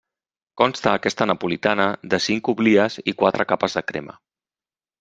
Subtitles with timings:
[0.61, 4.21] Consta aquesta napolitana de cinc oblies i quatre capes de crema.